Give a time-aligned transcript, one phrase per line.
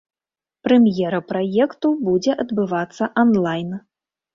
[0.67, 3.71] Прэм'ера праекту будзе адбывацца анлайн.